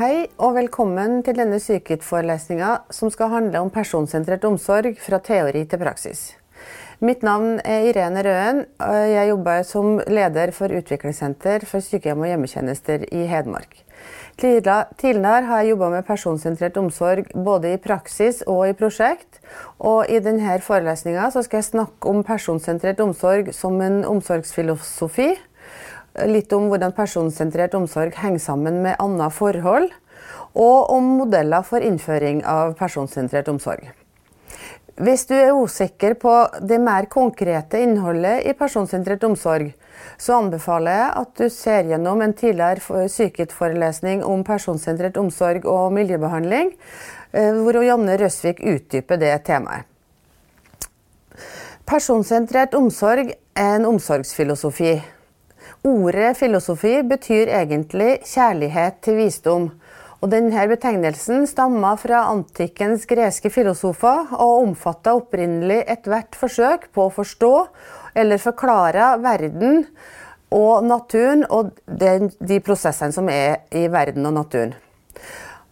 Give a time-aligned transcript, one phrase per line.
[0.00, 5.80] Hei og velkommen til denne Psykit-forelesninga som skal handle om personsentrert omsorg fra teori til
[5.82, 6.22] praksis.
[7.04, 8.62] Mitt navn er Irene Røen.
[9.10, 13.76] Jeg jobber som leder for utviklingssenter for sykehjem og hjemmetjenester i Hedmark.
[14.40, 19.42] Tidligere har jeg jobba med personsentrert omsorg både i praksis og i prosjekt.
[19.84, 25.34] Og I denne forelesninga skal jeg snakke om personsentrert omsorg som en omsorgsfilosofi
[26.26, 29.90] litt om hvordan personsentrert omsorg henger sammen med andre forhold,
[30.58, 33.90] og om modeller for innføring av personsentrert omsorg.
[35.00, 36.32] Hvis du er usikker på
[36.66, 39.70] det mer konkrete innholdet i personsentrert omsorg,
[40.20, 46.74] så anbefaler jeg at du ser gjennom en tidligere Psykit-forelesning om personsentrert omsorg og miljøbehandling,
[47.32, 49.86] eh, hvor Janne Røsvik utdyper det temaet.
[51.88, 54.98] Personsentrert omsorg er en omsorgsfilosofi
[55.80, 59.70] Ordet filosofi betyr egentlig kjærlighet til visdom.
[60.20, 67.14] Og denne betegnelsen stammer fra antikkens greske filosofer og omfatta opprinnelig ethvert forsøk på å
[67.14, 67.52] forstå
[68.20, 69.86] eller forklare verden
[70.52, 74.76] og naturen og de prosessene som er i verden og naturen.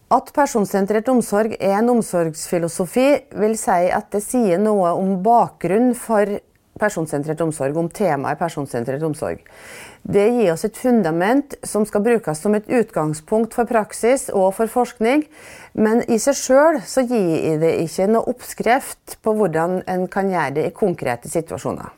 [0.08, 6.38] At personsentrert omsorg er en omsorgsfilosofi, vil si at det sier noe om bakgrunnen for
[6.80, 9.42] personsentrert omsorg, om temaet personsentrert omsorg.
[10.02, 14.70] Det gir oss et fundament som skal brukes som et utgangspunkt for praksis og for
[14.70, 15.26] forskning.
[15.74, 20.58] Men i seg sjøl så gir det ikke noe oppskrift på hvordan en kan gjøre
[20.58, 21.94] det i konkrete situasjoner.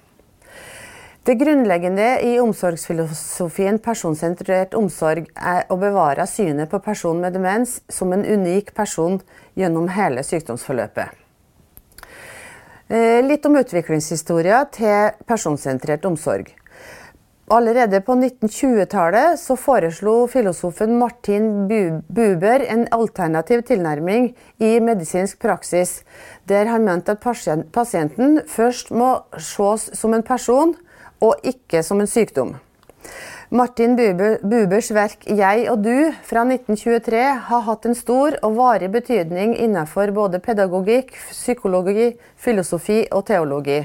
[1.22, 8.16] Det grunnleggende i omsorgsfilosofien personsentrert omsorg er å bevare synet på personen med demens som
[8.16, 9.20] en unik person
[9.60, 11.19] gjennom hele sykdomsforløpet.
[12.90, 16.48] Eh, litt om utviklingshistoria til personsentrert omsorg.
[17.54, 26.00] Allerede på 1920-tallet så foreslo filosofen Martin Buber en alternativ tilnærming i medisinsk praksis,
[26.50, 27.22] der han mente at
[27.74, 30.74] pasienten først må ses som en person
[31.22, 32.56] og ikke som en sykdom.
[33.52, 33.96] Martin
[34.42, 40.12] Bubers verk 'Jeg og du' fra 1923 har hatt en stor og varig betydning innenfor
[40.14, 43.80] både pedagogikk, psykologi, filosofi og teologi.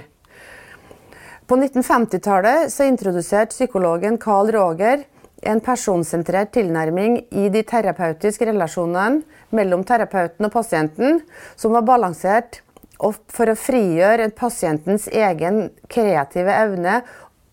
[1.47, 5.01] På 1950-tallet introduserte psykologen Carl Roger
[5.41, 11.21] en personsentrert tilnærming i de terapeutiske relasjonene mellom terapeuten og pasienten,
[11.55, 12.61] som var balansert
[13.01, 17.01] for å frigjøre pasientens egen kreative evne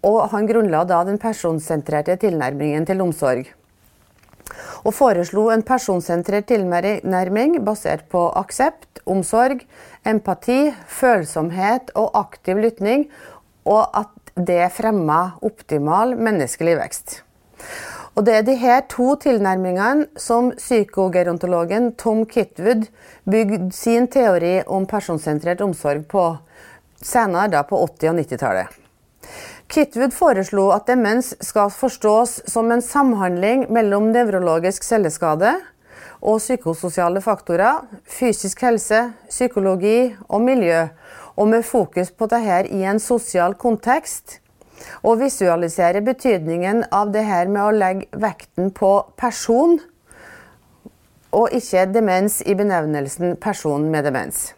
[0.03, 3.47] og han grunnla da den personsentrerte tilnærmingen til omsorg.
[4.83, 9.63] Og foreslo en personsentrert tilnærming basert på aksept, omsorg,
[10.07, 13.07] empati, følsomhet og aktiv lytning,
[13.65, 17.23] og at det fremma optimal menneskelig vekst.
[18.13, 22.85] Og Det er disse to tilnærmingene som psykogerontologen Tom Kitwood
[23.25, 26.27] bygde sin teori om personsentrert omsorg på,
[27.01, 28.67] senere da på 80- og 90-tallet.
[29.73, 35.55] Kitwood foreslo at demens skal forstås som en samhandling mellom nevrologisk celleskade
[36.21, 39.01] og psykososiale faktorer, fysisk helse,
[39.31, 40.85] psykologi og miljø,
[41.41, 44.43] og med fokus på dette i en sosial kontekst.
[45.01, 49.79] Og visualisere betydningen av det her med å legge vekten på person,
[51.33, 54.53] og ikke demens i benevnelsen 'person med demens'.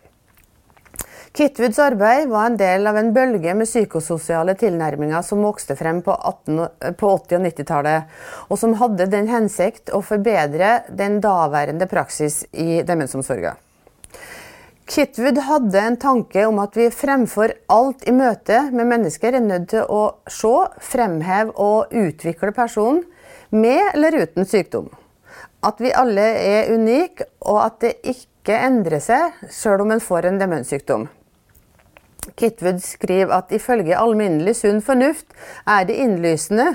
[1.34, 6.14] Kitwoods arbeid var en del av en bølge med psykososiale tilnærminger som vokste frem på,
[6.14, 6.60] 18,
[6.94, 8.12] på 80- og 90-tallet,
[8.46, 13.56] og som hadde den hensikt å forbedre den daværende praksis i demensomsorga.
[14.86, 19.66] Kitwood hadde en tanke om at vi fremfor alt i møte med mennesker er nødt
[19.74, 20.54] til å se,
[20.86, 23.02] fremheve og utvikle personen
[23.50, 24.86] med eller uten sykdom.
[25.66, 30.30] At vi alle er unike, og at det ikke endrer seg sjøl om en får
[30.30, 31.10] en demenssykdom.
[32.36, 35.34] Kitwood skriver at ifølge alminnelig sunn fornuft
[35.66, 36.70] er det innlysende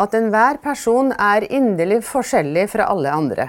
[0.00, 3.48] at enhver person er inderlig forskjellig fra alle andre.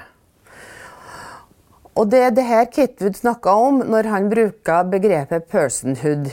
[1.94, 6.32] Og Det er det her Kitwood snakka om når han bruker begrepet 'personhood'.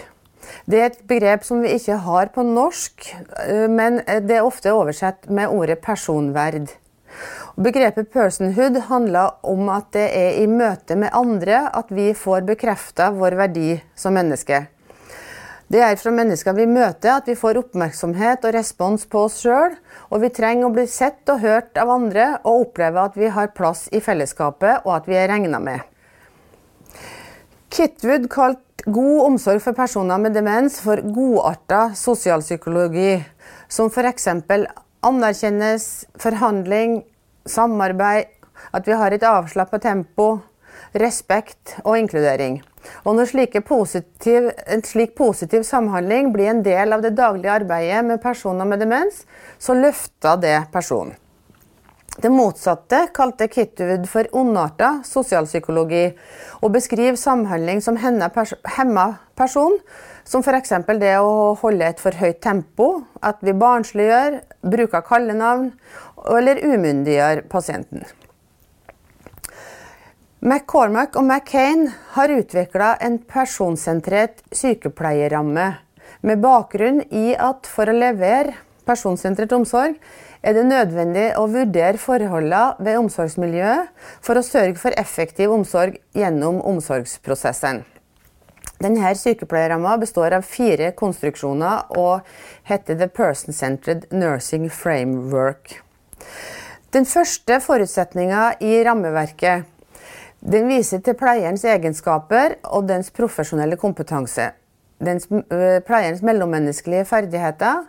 [0.66, 3.16] Det er et begrep som vi ikke har på norsk,
[3.46, 6.70] eh, men det er ofte oversett med ordet 'personverd'.
[7.56, 13.10] Begrepet 'personhood' handler om at det er i møte med andre at vi får bekrefta
[13.10, 14.66] vår verdi som menneske.
[15.70, 19.76] Det er fra mennesker vi møter at vi får oppmerksomhet og respons på oss sjøl,
[20.10, 23.52] og vi trenger å bli sett og hørt av andre og oppleve at vi har
[23.54, 25.84] plass i fellesskapet og at vi er regna med.
[27.70, 33.20] Kitwood kalte god omsorg for personer med demens for godarta sosialpsykologi,
[33.70, 34.26] som f.eks.
[35.06, 35.86] anerkjennes,
[36.18, 37.04] forhandling,
[37.46, 38.26] samarbeid,
[38.74, 40.32] at vi har et avslappa tempo,
[40.98, 42.58] respekt og inkludering.
[43.04, 48.22] Og når positiv, en slik positiv samhandling blir en del av det daglige arbeidet med
[48.22, 49.24] personer med demens,
[49.58, 51.16] så løfter det personen.
[52.20, 56.10] Det motsatte kalte Kitwood for ondarta sosialpsykologi,
[56.60, 59.06] og beskriver samhandling som hemma
[59.38, 59.78] person,
[60.24, 60.74] som f.eks.
[61.00, 62.90] det å holde et for høyt tempo,
[63.22, 65.70] at vi barnsliggjør, bruker kallenavn
[66.28, 68.04] eller umyndiggjør pasienten.
[70.40, 71.82] McCormack og McCain
[72.14, 75.66] har utvikla en personsentrert sykepleierramme
[76.24, 78.54] med bakgrunn i at for å levere
[78.88, 79.98] personsentrert omsorg
[80.40, 83.90] er det nødvendig å vurdere forholdene ved omsorgsmiljøet
[84.24, 87.82] for å sørge for effektiv omsorg gjennom omsorgsprosessen.
[88.80, 92.24] Denne sykepleierramma består av fire konstruksjoner og
[92.70, 95.76] heter The Person Centered Nursing Framework.
[96.96, 99.68] Den første forutsetninga i rammeverket
[100.40, 104.50] den viser til pleierens egenskaper og dens profesjonelle kompetanse.
[105.00, 107.84] Dens, pleierens mellommenneskelige ferdigheter,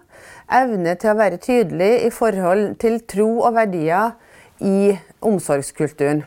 [0.51, 4.15] evne til å være tydelig i forhold til tro og verdier
[4.59, 4.94] i
[5.24, 6.24] omsorgskulturen.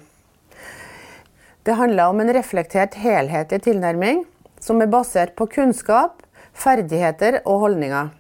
[1.65, 4.25] Det handler om en reflektert helhetlig tilnærming
[4.61, 6.21] som er basert på kunnskap,
[6.53, 8.13] ferdigheter og holdninger.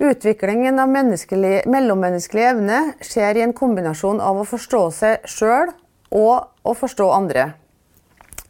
[0.00, 5.74] Utviklingen av mellommenneskelig evne skjer i en kombinasjon av å forstå seg sjøl
[6.10, 7.52] og å forstå andre.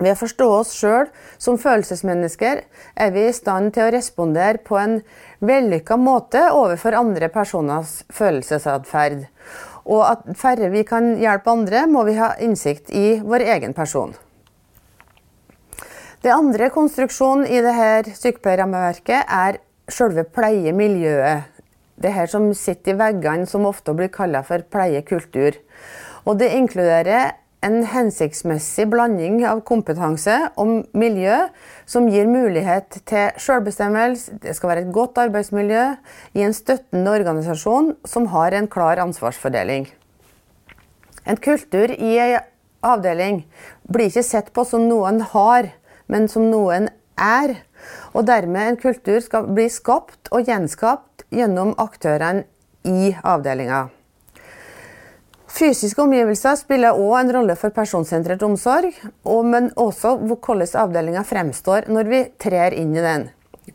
[0.01, 2.63] Ved å forstå oss sjøl som følelsesmennesker
[2.97, 4.97] er vi i stand til å respondere på en
[5.45, 9.27] vellykka måte overfor andre personers følelsesatferd.
[9.85, 14.15] Og at færre vi kan hjelpe andre, må vi ha innsikt i vår egen person.
[16.21, 19.61] Det andre konstruksjonen i dette sykepleierrammeverket er
[19.91, 21.49] selve pleiemiljøet.
[22.01, 25.57] Det her som sitter i veggene, som ofte blir kalt for pleiekultur.
[26.25, 31.37] Og det inkluderer en hensiktsmessig blanding av kompetanse og miljø
[31.89, 34.39] som gir mulighet til selvbestemmelse.
[34.41, 35.85] Det skal være et godt arbeidsmiljø
[36.39, 39.91] i en støttende organisasjon som har en klar ansvarsfordeling.
[41.29, 42.41] En kultur i en
[42.81, 43.45] avdeling
[43.93, 45.69] blir ikke sett på som noen har,
[46.09, 46.89] men som noen
[47.21, 47.59] er.
[48.17, 52.47] Og dermed en kultur skal bli skapt og gjenskapt gjennom aktørene
[52.89, 53.89] i avdelinga.
[55.51, 58.95] Fysiske omgivelser spiller òg en rolle for personsentrert omsorg,
[59.45, 63.27] men også hvordan avdelinga fremstår når vi trer inn i den.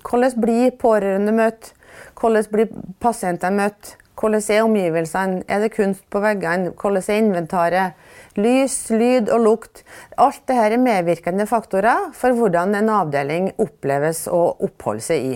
[0.06, 1.74] Hvordan blir pårørende møtt?
[2.19, 2.72] Hvordan blir
[3.04, 3.95] pasienter møtt?
[4.16, 5.44] Hvordan er omgivelsene?
[5.51, 6.72] Er det kunst på veggene?
[6.80, 8.06] Hvordan er inventaret?
[8.39, 9.83] Lys, lyd og lukt.
[10.18, 15.28] Alt dette er medvirkende faktorer for hvordan en avdeling oppleves å oppholde seg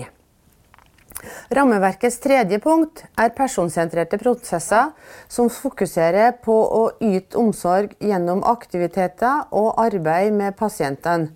[1.50, 4.92] Rammeverkets tredje punkt er personsentrerte prosesser
[5.28, 11.34] som fokuserer på å yte omsorg gjennom aktiviteter og arbeid med pasientene.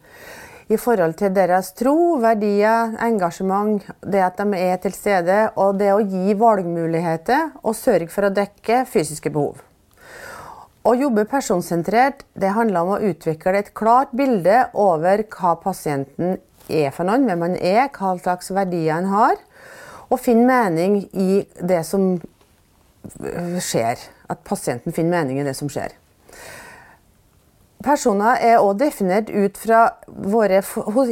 [0.73, 5.91] I forhold til deres tro, verdier, engasjement, det at de er til stede, og det
[5.93, 9.61] å gi valgmuligheter og sørge for å dekke fysiske behov.
[10.85, 16.39] Å jobbe personsentrert det handler om å utvikle et klart bilde over hva pasienten
[16.69, 19.37] er for noen, hvem han er, hva slags verdier han har
[20.15, 22.15] og finne mening i det som
[23.61, 24.01] skjer.
[24.31, 25.93] At pasienten finner mening i det som skjer.
[27.85, 30.63] Personer er òg definert ut fra våre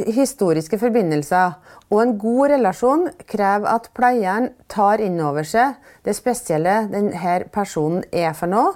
[0.09, 1.53] historiske forbindelser.
[1.93, 5.75] Og en god relasjon krever at pleieren tar inn over seg
[6.07, 8.73] det spesielle denne personen er for noe,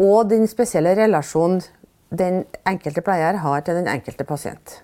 [0.00, 1.60] og den spesielle relasjonen
[2.08, 4.80] den enkelte pleier har til den enkelte pasient.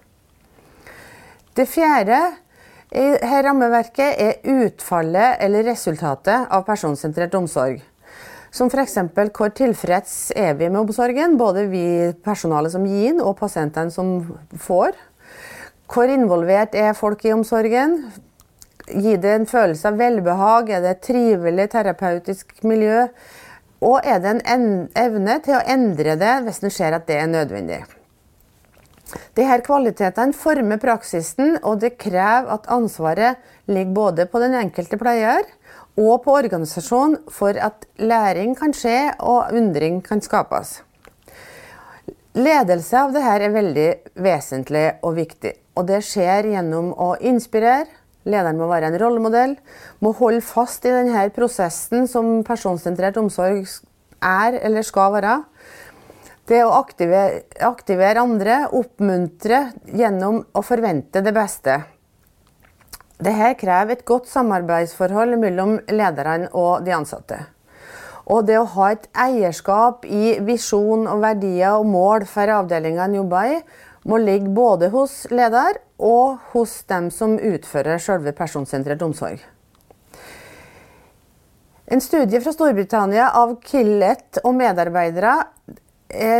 [1.56, 2.18] Det fjerde
[2.94, 7.80] her rammeverket er utfallet eller resultatet av personsentrert omsorg.
[8.54, 8.94] Som f.eks.
[9.36, 14.38] hvor tilfreds er vi med omsorgen, både vi personalet som gir den og pasientene som
[14.56, 14.94] får.
[15.92, 17.98] Hvor involvert er folk i omsorgen?
[18.86, 20.70] Gir det en følelse av velbehag?
[20.70, 23.08] Er det et trivelig terapeutisk miljø?
[23.82, 27.28] Og er det en evne til å endre det hvis en ser at det er
[27.28, 27.82] nødvendig?
[29.36, 33.38] Disse kvalitetene former praksisen, og det krever at ansvaret
[33.70, 35.46] ligger både på den enkelte pleier
[35.96, 40.80] og på organisasjonen for at læring kan skje og undring kan skapes.
[42.36, 43.86] Ledelse av dette er veldig
[44.20, 45.54] vesentlig og viktig.
[45.76, 47.88] Og det skjer gjennom å inspirere.
[48.26, 49.54] Lederen må være en rollemodell,
[50.02, 53.62] må holde fast i denne prosessen som personsentrert omsorg
[54.20, 55.36] er eller skal være.
[56.46, 61.80] Det å aktivere, aktivere andre, oppmuntre gjennom å forvente det beste.
[63.18, 67.40] Dette krever et godt samarbeidsforhold mellom lederne og de ansatte.
[68.30, 73.18] Og det å ha et eierskap i visjon og verdier og mål for avdelinga en
[73.20, 73.58] jobber i,
[74.06, 79.42] må ligge både hos leder og hos dem som utfører selve personsentrert omsorg.
[81.86, 85.36] En studie fra Storbritannia av Killet og medarbeidere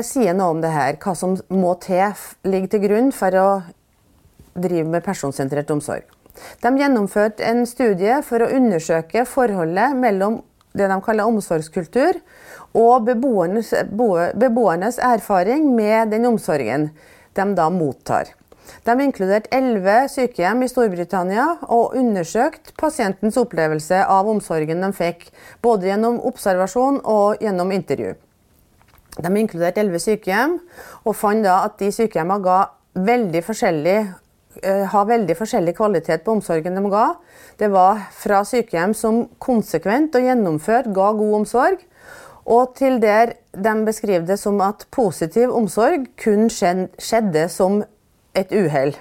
[0.06, 2.14] sier noe om det her, hva som må til
[2.46, 3.48] ligge til grunn for å
[4.56, 6.04] drive med personsentrert omsorg.
[6.60, 10.42] De gjennomførte en studie for å undersøke forholdet mellom
[10.76, 12.20] det de kaller omsorgskultur,
[12.76, 13.72] og beboernes,
[14.36, 16.90] beboernes erfaring med den omsorgen
[17.36, 18.34] de da mottar.
[18.84, 25.28] De inkluderte elleve sykehjem i Storbritannia og undersøkte pasientens opplevelse av omsorgen de fikk,
[25.62, 28.16] både gjennom observasjon og gjennom intervju.
[29.16, 30.58] De inkluderte elleve sykehjem,
[31.04, 32.58] og fant da at de sykehjemmene ga
[33.06, 33.96] veldig forskjellig
[34.62, 37.06] eh, ha veldig forskjellig kvalitet på omsorgen de ga.
[37.60, 41.82] Det var fra sykehjem som konsekvent og gjennomført ga god omsorg,
[42.46, 47.82] og til der de beskriver det som at positiv omsorg kun skjedde som
[48.36, 48.94] et uhell.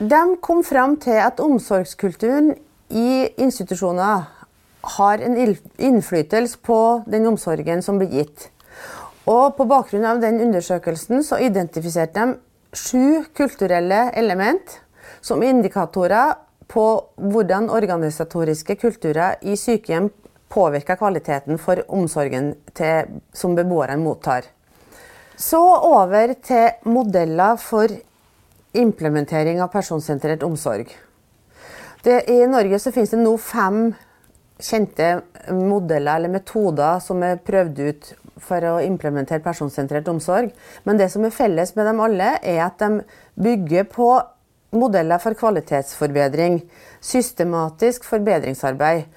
[0.00, 2.54] De kom fram til at omsorgskulturen
[2.90, 4.24] i institusjoner
[4.96, 5.36] har en
[5.78, 8.48] innflytelse på den omsorgen som blir gitt.
[9.28, 14.78] Og på bakgrunn av den undersøkelsen så identifiserte de sju kulturelle element
[15.20, 16.38] som indikatorer
[16.70, 16.86] på
[17.18, 20.08] hvordan organisatoriske kulturer i sykehjem
[20.50, 24.46] påvirker kvaliteten for omsorgen til, som beboerne mottar.
[25.36, 27.90] Så over til modeller for
[28.76, 30.90] implementering av personsentrert omsorg.
[32.02, 33.90] Det, I Norge så finnes det nå fem
[34.60, 35.08] kjente
[35.52, 38.12] modeller eller metoder som er prøvd ut
[38.44, 40.50] for å implementere personsentrert omsorg.
[40.84, 43.02] Men det som er felles med dem alle, er at de
[43.40, 44.10] bygger på
[44.76, 46.60] modeller for kvalitetsforbedring.
[47.00, 49.08] Systematisk forbedringsarbeid.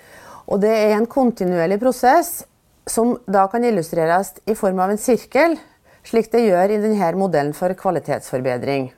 [0.47, 2.41] Og det er en kontinuerlig prosess
[2.89, 5.55] som da kan illustreres i form av en sirkel,
[6.03, 8.89] slik det gjør i denne modellen for kvalitetsforbedring.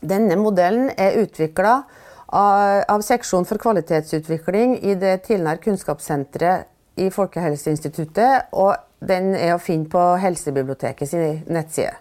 [0.00, 1.82] Denne modellen er utvikla
[2.30, 6.68] av, av seksjon for kvalitetsutvikling i det tilnær kunnskapssenteret
[7.00, 11.16] i Folkehelseinstituttet, og den er å finne på Helsebibliotekets
[11.48, 11.96] nettside.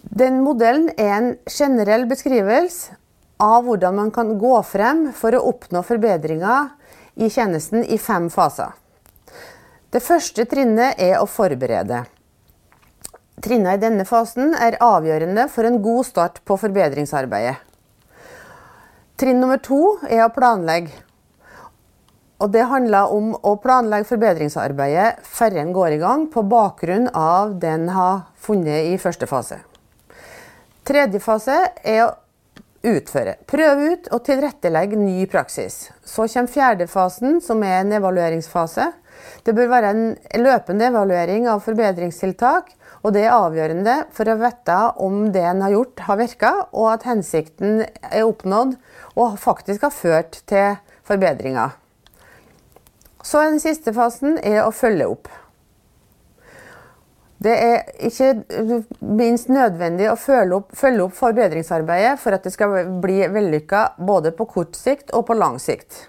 [0.00, 2.96] Den modellen er en generell beskrivelse
[3.40, 6.72] av hvordan man kan gå frem for å oppnå forbedringer
[7.20, 8.72] i tjenesten i fem faser.
[9.90, 12.04] Det første trinnet er å forberede.
[13.40, 17.56] Trinnene i denne fasen er avgjørende for en god start på forbedringsarbeidet.
[19.20, 20.92] Trinn nummer to er å planlegge.
[22.40, 27.58] Og det handler om å planlegge forbedringsarbeidet før en går i gang, på bakgrunn av
[27.60, 29.60] det en har funnet i første fase.
[30.88, 32.14] Tredje fase er å
[32.80, 33.36] utføre.
[33.44, 35.90] Prøve ut og tilrettelegge ny praksis.
[36.00, 38.88] Så kommer fjerde fasen, som er en evalueringsfase.
[39.44, 40.04] Det bør være en
[40.40, 45.72] løpende evaluering av forbedringstiltak og det er avgjørende for å vite om det en har
[45.72, 48.76] gjort, har virka, og at hensikten er oppnådd
[49.16, 50.76] og faktisk har ført til
[51.08, 51.79] forbedringer.
[53.22, 55.28] Så Den siste fasen er å følge opp.
[57.40, 62.90] Det er ikke minst nødvendig å følge opp, følge opp forbedringsarbeidet for at det skal
[63.00, 66.02] bli vellykka både på kort sikt og på lang sikt.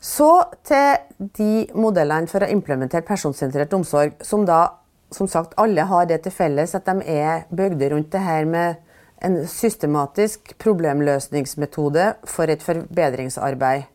[0.00, 0.30] Så
[0.64, 4.62] til de modellene for å implementere personsentrert omsorg, som da
[5.10, 8.78] som sagt, alle har det til felles at de er bygd rundt det her med
[9.26, 13.90] en systematisk problemløsningsmetode for et forbedringsarbeid.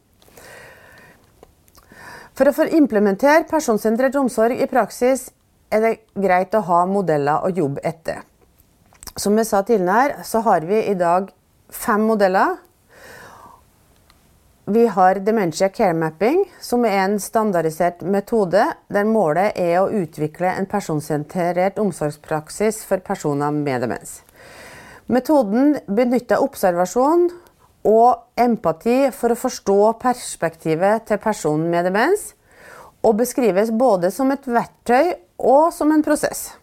[2.36, 5.30] For å få implementere personsentrert omsorg i praksis
[5.72, 8.26] er det greit å ha modeller å jobbe etter.
[9.16, 11.30] Som jeg sa tidligere, så har vi i dag
[11.72, 12.58] fem modeller
[14.66, 20.50] vi har Dementia Care Mapping, som er en standardisert metode der målet er å utvikle
[20.58, 24.24] en personsentrert omsorgspraksis for personer med demens.
[25.06, 27.30] Metoden benytter observasjon
[27.86, 32.34] og empati for å forstå perspektivet til personen med demens,
[33.06, 36.56] og beskrives både som et verktøy og som en prosess.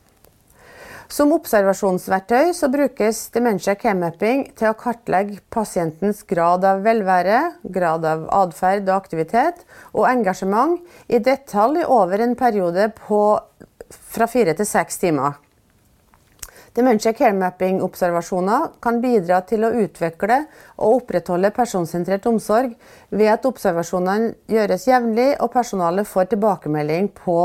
[1.13, 8.25] Som observasjonsverktøy så brukes dementia care-mapping til å kartlegge pasientens grad av velvære, grad av
[8.33, 9.61] atferd og aktivitet
[9.93, 10.81] og engasjement
[11.13, 13.23] i detalj over en periode på
[13.93, 15.37] fra fire til seks timer.
[16.73, 20.39] Dementia care mapping-observasjoner kan bidra til å utvikle
[20.79, 22.73] og opprettholde personsentrert omsorg
[23.13, 27.39] ved at observasjonene gjøres jevnlig og personalet får tilbakemelding på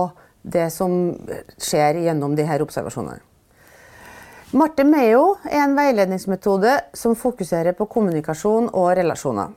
[0.47, 1.11] det som
[1.59, 3.19] skjer gjennom disse observasjonene.
[4.55, 9.51] Marte Meo er en veiledningsmetode som fokuserer på kommunikasjon og relasjoner.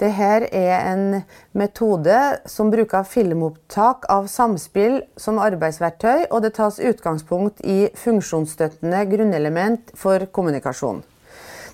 [0.00, 1.18] Dette er en
[1.52, 2.16] metode
[2.48, 10.24] som bruker filmopptak av samspill som arbeidsverktøy, og det tas utgangspunkt i funksjonsstøttende grunnelement for
[10.32, 11.02] kommunikasjon.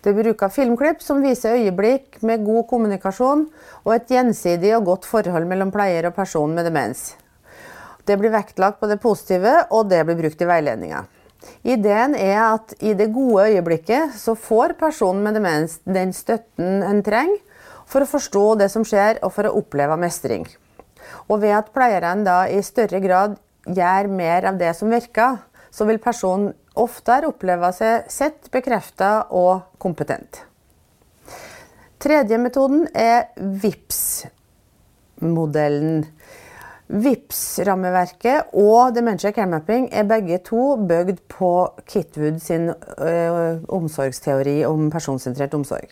[0.02, 3.46] Det bruker filmklipp som viser øyeblikk med god kommunikasjon
[3.84, 7.12] og et gjensidig og godt forhold mellom pleier og person med demens.
[8.06, 11.06] Det blir vektlagt på det positive, og det blir brukt i veiledninga.
[11.62, 17.06] Ideen er at i det gode øyeblikket så får personen med demens den støtten en
[17.06, 17.45] trenger
[17.86, 20.44] for å forstå det som skjer og for å oppleve mestring.
[21.30, 25.36] Og ved at pleierne da i større grad gjør mer av det som virker,
[25.70, 30.42] så vil personen oftere oppleve seg sett, bekrefta og kompetent.
[32.02, 36.04] Tredje metoden er VIPS-modellen.
[36.86, 42.74] VIPS-rammeverket og Dementia Care Mapping er begge to bygd på Kitwood sin ø,
[43.74, 45.90] omsorgsteori om personsentrert omsorg.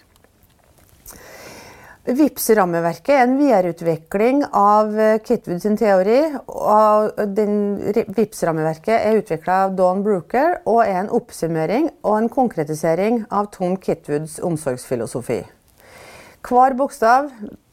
[2.04, 4.90] VIPS-rammeverket er en videreutvikling av
[5.24, 6.18] Kitwood sin teori.
[6.52, 13.48] og VIPS-rammeverket er utvikla av Dawn Brooker og er en oppsummering og en konkretisering av
[13.54, 15.38] Tom Kitwoods omsorgsfilosofi.
[16.44, 17.30] Hver bokstav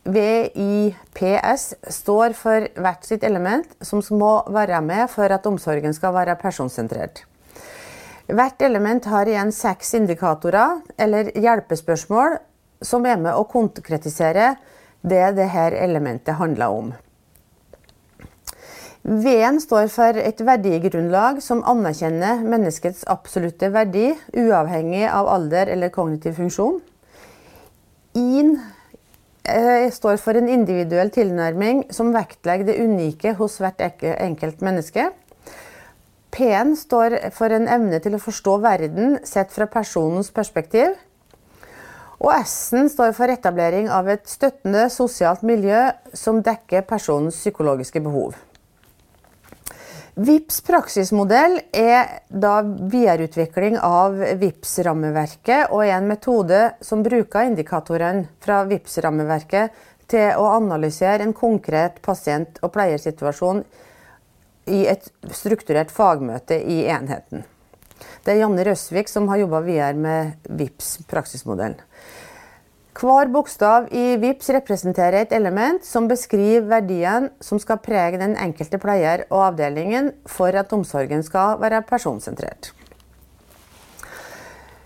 [0.07, 6.38] VIPS står for hvert sitt element som må være med for at omsorgen skal være
[6.39, 7.25] personsentrert.
[8.31, 12.39] Hvert element har igjen seks indikatorer eller hjelpespørsmål
[12.81, 14.55] som er med å konkretisere
[15.01, 16.91] det dette elementet handler om.
[19.01, 26.38] V-en står for et verdigrunnlag som anerkjenner menneskets absolutte verdi, uavhengig av alder eller kognitiv
[26.38, 26.77] funksjon.
[28.13, 28.59] I-en
[29.91, 35.09] står for en individuell tilnærming som vektlegger det unike hos hvert enkelt menneske.
[36.31, 40.93] P-en står for en evne til å forstå verden sett fra personens perspektiv.
[42.21, 48.35] Og S-en står for etablering av et støttende sosialt miljø som dekker personens psykologiske behov.
[50.21, 58.60] VIPS praksismodell er da videreutvikling av VIPS-rammeverket og er en metode som bruker indikatorene fra
[58.69, 59.79] VIPS-rammeverket
[60.12, 63.63] til å analysere en konkret pasient- og pleiersituasjon
[64.69, 67.47] i et strukturert fagmøte i enheten.
[68.25, 71.79] Det er Janne Røsvik som har jobba videre med VIPS praksismodellen.
[73.01, 78.77] Hver bokstav i VIPS representerer et element som beskriver verdien som skal prege den enkelte
[78.83, 82.73] pleier og avdelingen for at omsorgen skal være personsentrert.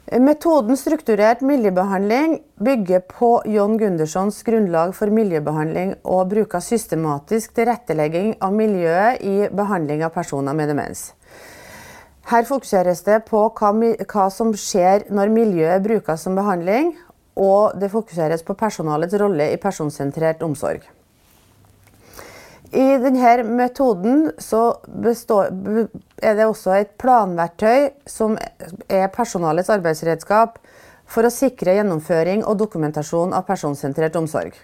[0.05, 8.53] Metoden strukturert miljøbehandling bygger på John Gunderssons grunnlag for miljøbehandling og bruker systematisk tilrettelegging av
[8.53, 11.07] miljøet i behandling av personer med demens.
[12.25, 16.95] Her fokuseres det på hva, som skjer når miljøet brukes som behandling,
[17.37, 20.81] og det fokuseres på personalets rolle i personsentrert omsorg.
[22.75, 24.31] I denne metoden
[25.05, 25.51] består,
[26.17, 28.33] er det også et planverktøy som
[28.89, 30.57] er personalets arbeidsredskap
[31.05, 34.55] for å sikre gjennomføring og dokumentasjon av personsentrert omsorg.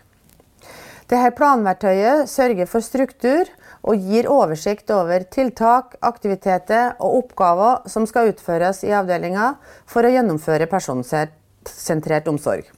[1.12, 3.50] Dette planverktøyet sørger for struktur
[3.82, 9.56] og gir oversikt over tiltak, aktiviteter og oppgaver som skal utføres i avdelinga
[9.90, 12.70] for å gjennomføre personsentrert omsorg.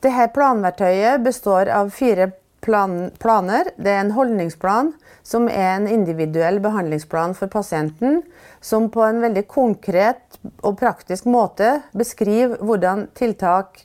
[0.00, 2.30] Dette planverktøyet består av fire
[2.66, 3.70] plan planer.
[3.76, 4.92] Det er en holdningsplan,
[5.26, 8.22] som er en individuell behandlingsplan for pasienten,
[8.60, 13.84] som på en veldig konkret og praktisk måte beskriver hvordan tiltak,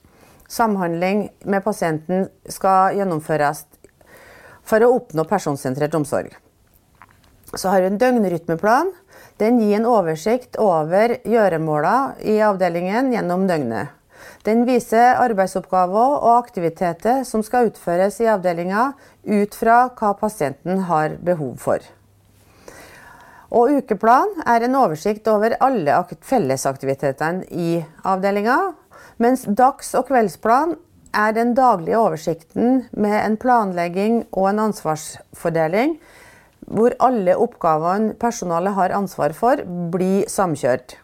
[0.52, 3.64] samhandling med pasienten skal gjennomføres
[4.72, 6.32] for å oppnå personsentrert omsorg.
[7.52, 8.94] Så har vi en døgnrytmeplan.
[9.42, 13.98] Den gir en oversikt over gjøremåla i avdelingen gjennom døgnet.
[14.46, 18.92] Den viser arbeidsoppgaver og aktiviteter som skal utføres i avdelinga
[19.26, 21.82] ut fra hva pasienten har behov for.
[23.52, 28.60] Og ukeplan er en oversikt over alle fellesaktivitetene i avdelinga,
[29.20, 30.78] mens dags- og kveldsplan
[31.14, 35.98] er den daglige oversikten med en planlegging og en ansvarsfordeling
[36.72, 39.60] hvor alle oppgavene personalet har ansvar for,
[39.92, 40.96] blir samkjørt.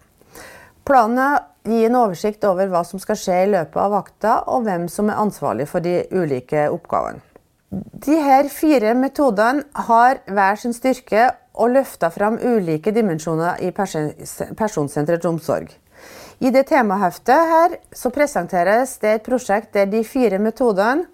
[0.87, 4.87] Planen gi en oversikt over hva som skal skje i løpet av vakta, og hvem
[4.91, 7.19] som er ansvarlig for de ulike oppgavene.
[8.07, 11.25] Her fire metodene har hver sin styrke
[11.57, 15.73] og løfter fram ulike dimensjoner i personsentrert omsorg.
[16.39, 21.07] I det temaheftet her så presenteres det et prosjekt der de fire metodene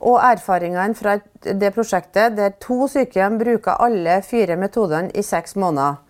[0.00, 6.02] og erfaringene fra det prosjektet der to sykehjem bruker alle fire metodene i seks måneder.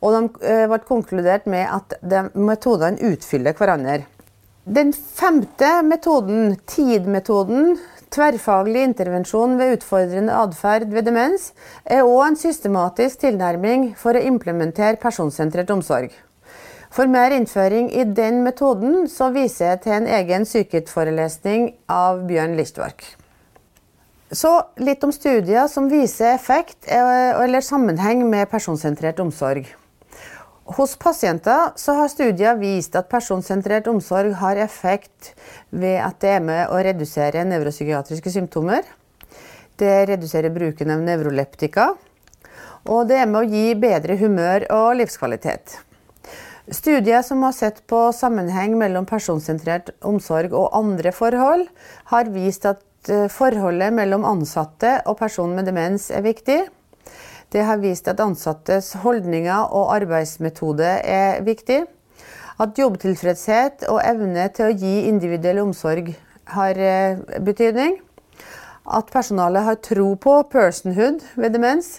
[0.00, 4.02] Og de eh, ble konkludert med at de metodene utfyller hverandre.
[4.64, 7.78] Den femte metoden, tidmetoden,
[8.10, 11.52] Tverrfaglig intervensjon ved utfordrende atferd ved demens
[11.86, 16.10] er òg en systematisk tilnærming for å implementere personsentrert omsorg.
[16.90, 22.56] For mer innføring i den metoden så viser jeg til en egen sykehetsforelesning av Bjørn
[22.58, 23.04] Lichtwark.
[24.34, 24.50] Så
[24.82, 29.68] litt om studier som viser effekt eh, eller sammenheng med personsentrert omsorg.
[30.76, 35.32] Hos pasienter så har studier vist at personsentrert omsorg har effekt
[35.70, 38.82] ved at det er med å redusere nevropsykiatriske symptomer.
[39.78, 41.92] Det reduserer bruken av nevroleptika.
[42.90, 45.78] Og det er med å gi bedre humør og livskvalitet.
[46.70, 51.64] Studier som har sett på sammenheng mellom personsentrert omsorg og andre forhold,
[52.12, 56.60] har vist at eh, forholdet mellom ansatte og personen med demens er viktig.
[57.50, 61.80] Det har vist at ansattes holdninger og arbeidsmetode er viktig.
[62.62, 66.12] At jobbtilfredshet og evne til å gi individuell omsorg
[66.54, 67.98] har eh, betydning.
[68.86, 71.96] At personalet har tro på personhood ved demens.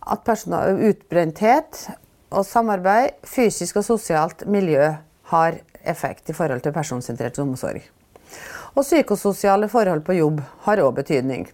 [0.00, 1.84] At utbrenthet
[2.30, 4.94] og samarbeid, fysisk og sosialt miljø
[5.30, 7.82] har effekt i forhold til personsentrert omsorg.
[8.74, 11.46] Og psykososiale forhold på jobb har òg betydning.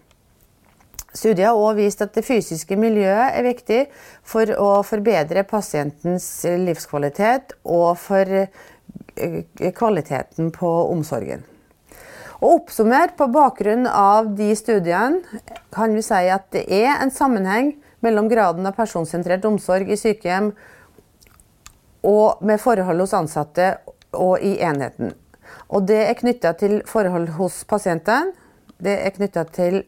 [1.13, 3.79] Studiet har òg vist at det fysiske miljøet er viktig
[4.25, 9.43] for å forbedre pasientens livskvalitet og for eh,
[9.77, 11.45] kvaliteten på omsorgen.
[12.43, 15.21] Og Oppsummert på bakgrunn av de studiene
[15.71, 20.51] kan vi si at det er en sammenheng mellom graden av personsentrert omsorg i sykehjem
[22.03, 23.69] og med forhold hos ansatte
[24.13, 25.13] og i enheten.
[25.71, 28.33] Og det er knytta til forhold hos pasienten.
[28.83, 29.83] Det er knytta til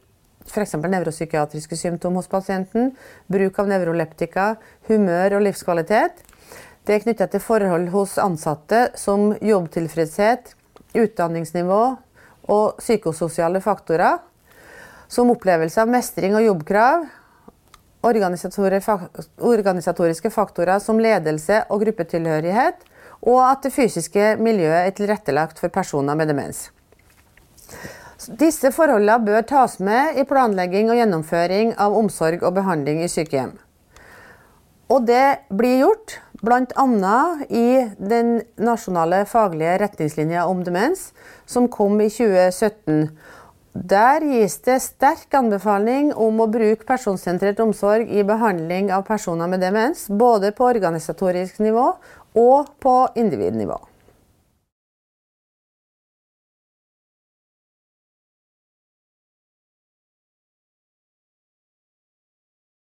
[0.46, 0.76] f.eks.
[0.78, 2.94] nevropsykiatriske symptomer hos pasienten,
[3.32, 4.56] bruk av nevroleptika,
[4.90, 6.22] humør og livskvalitet.
[6.86, 10.54] Det er knytta til forhold hos ansatte som jobbtilfredshet,
[10.96, 11.82] utdanningsnivå
[12.54, 14.22] og psykososiale faktorer.
[15.10, 17.08] Som opplevelse av mestring og jobbkrav,
[18.06, 22.76] organisatoriske faktorer som ledelse og gruppetilhørighet,
[23.26, 26.60] og at det fysiske miljøet er tilrettelagt for personer med demens.
[28.40, 33.54] Disse forholdene bør tas med i planlegging og gjennomføring av omsorg og behandling i sykehjem.
[34.94, 37.18] Og det blir gjort bl.a.
[37.50, 41.10] i den nasjonale faglige retningslinja om demens,
[41.46, 43.10] som kom i 2017.
[43.76, 49.60] Der gis det sterk anbefaling om å bruke personsentrert omsorg i behandling av personer med
[49.60, 51.90] demens, både på organisatorisk nivå
[52.40, 53.76] og på individnivå.